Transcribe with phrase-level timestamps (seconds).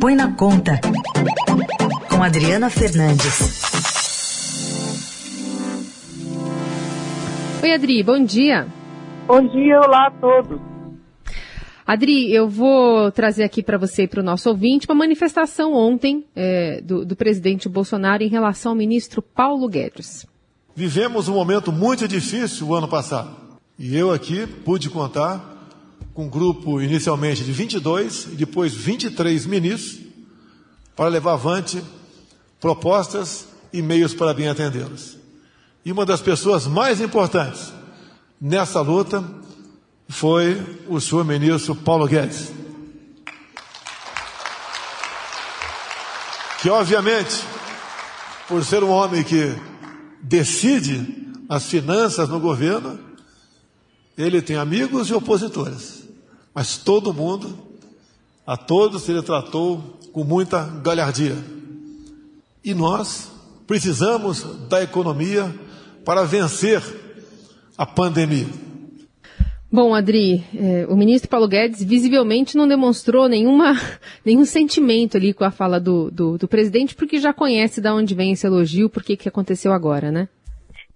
[0.00, 0.80] Põe na Conta,
[2.08, 3.62] com Adriana Fernandes.
[7.60, 8.68] Oi, Adri, bom dia.
[9.26, 10.60] Bom dia, olá a todos.
[11.84, 16.24] Adri, eu vou trazer aqui para você e para o nosso ouvinte uma manifestação ontem
[16.36, 20.24] é, do, do presidente Bolsonaro em relação ao ministro Paulo Guedes.
[20.76, 23.34] Vivemos um momento muito difícil o ano passado.
[23.76, 25.57] E eu aqui pude contar
[26.18, 30.00] com um grupo inicialmente de 22 e depois 23 ministros
[30.96, 31.80] para levar avante
[32.60, 35.16] propostas e meios para bem atendê-los.
[35.84, 37.72] E uma das pessoas mais importantes
[38.40, 39.24] nessa luta
[40.08, 42.50] foi o senhor ministro Paulo Guedes.
[46.60, 47.44] Que, obviamente,
[48.48, 49.54] por ser um homem que
[50.20, 52.98] decide as finanças no governo,
[54.16, 55.97] ele tem amigos e opositores.
[56.58, 57.56] Mas todo mundo,
[58.44, 59.78] a todos ele tratou
[60.12, 61.36] com muita galhardia.
[62.64, 63.30] E nós
[63.64, 65.44] precisamos da economia
[66.04, 66.82] para vencer
[67.78, 68.48] a pandemia.
[69.70, 73.74] Bom, Adri, eh, o ministro Paulo Guedes visivelmente não demonstrou nenhuma,
[74.26, 78.16] nenhum sentimento ali com a fala do, do, do presidente, porque já conhece de onde
[78.16, 80.28] vem esse elogio, por que que aconteceu agora, né?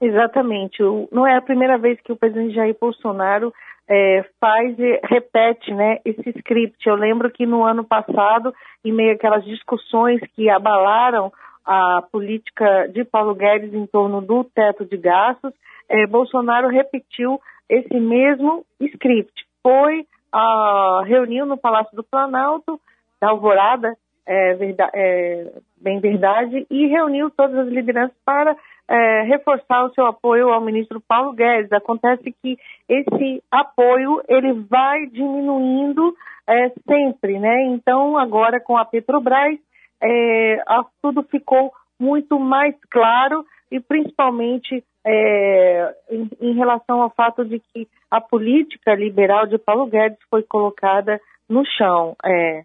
[0.00, 0.82] Exatamente.
[1.12, 3.52] Não é a primeira vez que o presidente Jair Bolsonaro
[3.88, 6.86] é, faz e repete né, esse script.
[6.86, 11.32] Eu lembro que no ano passado, em meio àquelas discussões que abalaram
[11.64, 15.52] a política de Paulo Guedes em torno do teto de gastos,
[15.88, 19.32] é, Bolsonaro repetiu esse mesmo script.
[19.62, 22.80] Foi, a reuniu no Palácio do Planalto,
[23.20, 28.56] da Alvorada, é, verdade, é, bem verdade, e reuniu todas as lideranças para
[28.88, 31.72] é, reforçar o seu apoio ao ministro Paulo Guedes.
[31.72, 36.14] Acontece que esse apoio ele vai diminuindo
[36.46, 37.64] é, sempre, né?
[37.66, 39.58] Então agora com a Petrobras
[40.02, 40.62] é,
[41.00, 47.88] tudo ficou muito mais claro e principalmente é, em, em relação ao fato de que
[48.10, 52.16] a política liberal de Paulo Guedes foi colocada no chão.
[52.24, 52.62] É,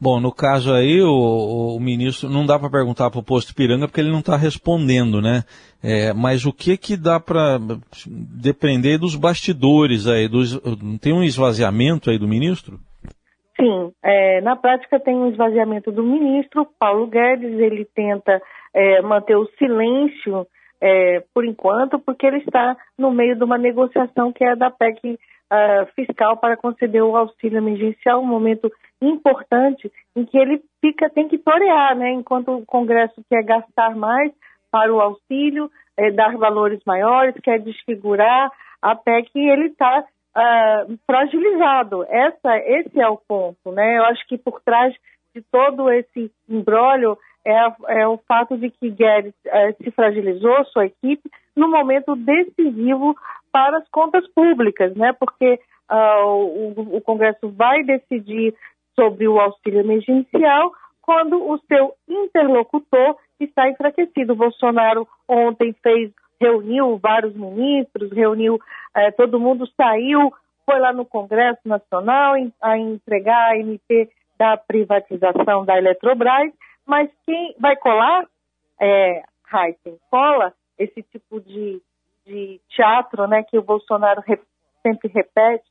[0.00, 3.86] Bom, no caso aí, o, o ministro, não dá para perguntar para o posto Piranga
[3.86, 5.42] porque ele não está respondendo, né?
[5.82, 7.58] É, mas o que que dá para
[8.06, 10.26] depender dos bastidores aí?
[10.26, 10.58] Dos,
[11.02, 12.78] tem um esvaziamento aí do ministro?
[13.60, 18.40] Sim, é, na prática tem um esvaziamento do ministro Paulo Guedes, ele tenta
[18.72, 20.46] é, manter o silêncio
[20.80, 25.18] é, por enquanto, porque ele está no meio de uma negociação que é da PEC
[25.50, 28.70] uh, fiscal para conceder o auxílio emergencial, um momento
[29.02, 32.12] importante em que ele fica tem que torear, né?
[32.12, 34.32] Enquanto o Congresso quer gastar mais
[34.70, 38.50] para o auxílio, é, dar valores maiores, quer desfigurar
[38.80, 42.04] a PEC, ele está uh, ah, fragilizado.
[42.08, 43.98] Essa, esse é o ponto, né?
[43.98, 44.94] Eu acho que por trás
[45.34, 49.34] de todo esse embrólio é, é, o fato de que Guedes
[49.82, 53.16] se fragilizou, sua equipe, no momento decisivo
[53.52, 55.12] para as contas públicas, né?
[55.12, 55.58] Porque
[55.90, 58.54] uh, o, o, Congresso vai decidir
[58.94, 60.72] sobre o auxílio emergencial
[61.02, 64.32] quando o seu interlocutor está enfraquecido.
[64.32, 68.58] O Bolsonaro ontem fez, reuniu vários ministros, reuniu,
[68.94, 70.32] eh, todo mundo saiu,
[70.64, 76.52] foi lá no Congresso Nacional a entregar a MP da privatização da Eletrobras,
[76.86, 78.24] mas quem vai colar,
[78.80, 79.22] é,
[79.52, 81.80] Heisen, cola esse tipo de,
[82.26, 84.40] de teatro né, que o Bolsonaro re,
[84.82, 85.64] sempre repete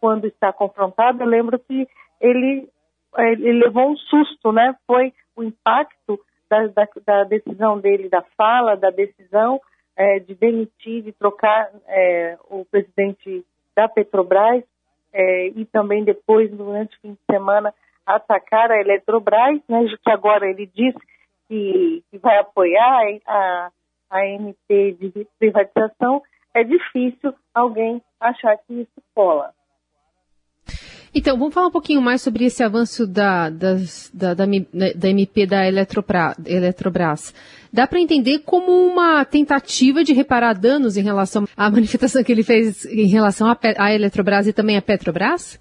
[0.00, 1.22] quando está confrontado.
[1.22, 1.88] Eu lembro que
[2.20, 2.68] ele,
[3.18, 4.74] ele levou um susto, né?
[4.86, 9.60] Foi o impacto da, da, da decisão dele, da fala, da decisão
[9.96, 14.62] é, de demitir, de trocar é, o presidente da Petrobras
[15.12, 17.74] é, e também depois, durante o fim de semana,
[18.06, 20.94] atacar a Eletrobras, né, que agora ele diz
[21.48, 23.70] que, que vai apoiar a,
[24.12, 26.22] a MP de privatização,
[26.54, 29.50] é difícil alguém achar que isso cola.
[31.14, 35.46] Então, vamos falar um pouquinho mais sobre esse avanço da, das, da, da, da, MP
[35.46, 37.34] da Eletrobras.
[37.70, 42.42] Dá para entender como uma tentativa de reparar danos em relação à manifestação que ele
[42.42, 45.60] fez em relação à Eletrobras e também à Petrobras?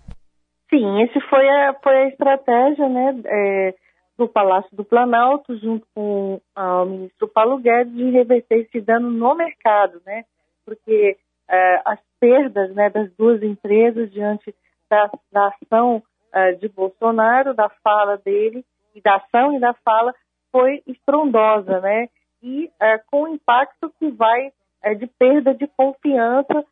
[0.69, 3.73] Sim, esse foi a, foi a estratégia né, é,
[4.21, 9.33] do Palácio do Planalto, junto com o ministro Paulo Guedes, de reverter esse dano no
[9.33, 10.25] mercado, né?
[10.63, 11.17] Porque
[11.49, 14.53] é, as perdas né, das duas empresas diante
[14.87, 18.63] da, da ação é, de Bolsonaro, da fala dele,
[18.93, 20.13] e da ação e da fala,
[20.51, 22.07] foi estrondosa, né?
[22.43, 24.51] E é, com impacto que vai
[24.97, 26.65] de perda de confiança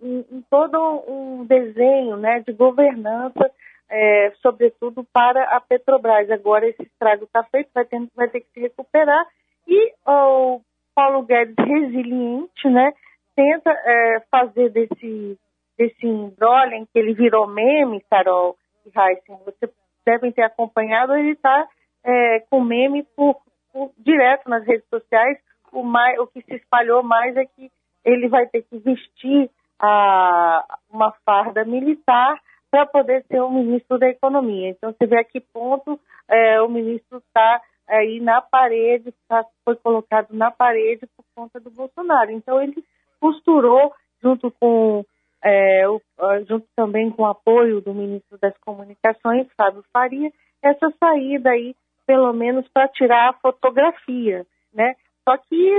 [0.00, 0.78] em, em, todo
[1.08, 3.50] um desenho né, de governança
[3.94, 6.28] é, sobretudo para a Petrobras.
[6.28, 9.24] Agora esse estrago está feito, vai ter, vai ter que se recuperar
[9.68, 10.60] e o
[10.94, 12.92] Paulo Guedes resiliente, né,
[13.34, 15.38] tenta é, fazer desse
[15.76, 18.56] desse embrolho em que ele virou meme, Carol
[18.86, 19.72] e Heisen, vocês
[20.06, 21.68] devem ter acompanhado, ele está
[22.04, 23.40] é, com meme por,
[23.72, 25.36] por, direto nas redes sociais.
[25.72, 27.72] O, mais, o que se espalhou mais é que
[28.04, 29.50] ele vai ter que vestir
[29.80, 32.40] a, uma farda militar
[32.74, 34.70] para poder ser o ministro da Economia.
[34.70, 39.76] Então, você vê a que ponto é, o ministro está aí na parede, tá, foi
[39.76, 42.32] colocado na parede por conta do Bolsonaro.
[42.32, 42.84] Então, ele
[43.20, 45.04] costurou, junto com
[45.40, 46.00] é, o,
[46.48, 52.32] junto também com o apoio do ministro das Comunicações, Fábio Faria, essa saída aí, pelo
[52.32, 54.96] menos para tirar a fotografia, né?
[55.22, 55.72] Só que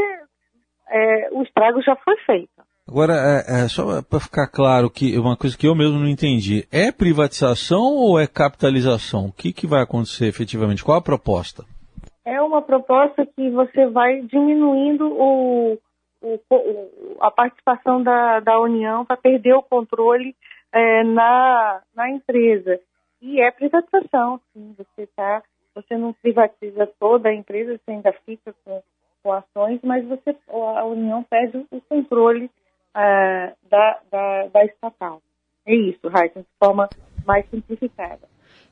[0.87, 2.64] é, o estrago já foi feito.
[2.87, 6.67] Agora, é, é, só para ficar claro que uma coisa que eu mesmo não entendi,
[6.71, 9.25] é privatização ou é capitalização?
[9.25, 10.83] O que, que vai acontecer efetivamente?
[10.83, 11.65] Qual a proposta?
[12.23, 15.79] É uma proposta que você vai diminuindo o,
[16.21, 16.39] o,
[17.21, 20.35] a participação da, da União para perder o controle
[20.71, 22.79] é, na, na empresa.
[23.19, 24.75] E é privatização, sim.
[24.77, 25.41] Você, tá,
[25.73, 28.79] você não privatiza toda a empresa, você ainda fica com,
[29.23, 30.35] com ações, mas você,
[30.77, 32.47] a União perde o controle
[32.95, 35.21] é, da, da, da, estatal.
[35.65, 36.87] É isso, Raíssa, de forma
[37.25, 38.27] mais simplificada.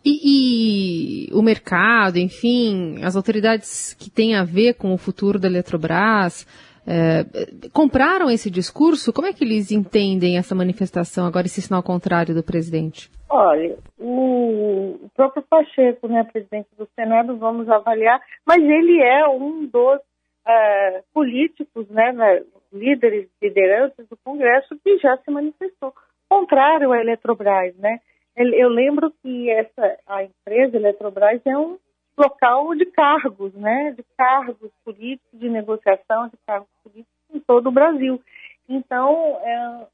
[0.05, 5.47] E, e, o mercado, enfim, as autoridades que têm a ver com o futuro da
[5.47, 6.45] Eletrobras,
[6.85, 7.23] é,
[7.71, 9.13] compraram esse discurso?
[9.13, 13.09] Como é que eles entendem essa manifestação, agora esse sinal contrário do presidente?
[13.29, 19.97] Olha, o, próprio Pacheco, né, presidente do Senado, vamos avaliar, mas ele é um dos
[19.97, 22.43] uh, políticos, né, né,
[22.73, 25.93] líderes, lideranças do Congresso que já se manifestou
[26.33, 27.99] contrário à Eletrobras, né?
[28.35, 31.77] Eu lembro que essa a empresa Eletrobras é um
[32.17, 37.71] local de cargos, né, de cargos políticos, de negociação de cargos políticos em todo o
[37.71, 38.21] Brasil.
[38.67, 39.87] Então, é,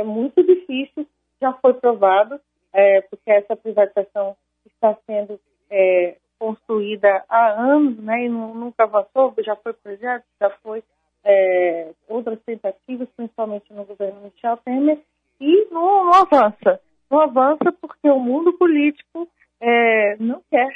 [0.00, 1.06] é muito difícil,
[1.40, 2.40] já foi provado,
[2.72, 4.36] é, porque essa privatização
[4.66, 5.40] está sendo
[5.70, 10.82] é, construída há anos, né, e nunca avançou, já foi projeto, já foi
[11.24, 15.00] é, outras tentativas, principalmente no governo Michel Temer,
[15.40, 16.80] e não, não avança.
[17.10, 19.28] Não avança porque o mundo político
[19.60, 20.68] é, não quer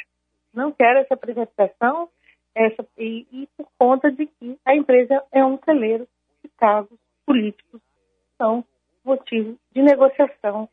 [0.54, 2.08] não quer essa privatização
[2.54, 6.06] essa, e, e, por conta de que a empresa é um celeiro
[6.44, 7.80] de cargos políticos
[8.36, 8.64] são
[9.04, 10.68] motivo de negociação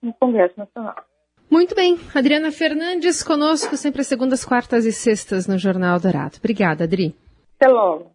[0.00, 1.04] no Congresso Nacional.
[1.50, 1.98] Muito bem.
[2.14, 6.36] Adriana Fernandes conosco sempre às segundas, quartas e sextas no Jornal Dourado.
[6.38, 7.14] Obrigada, Adri.
[7.56, 8.12] Até logo.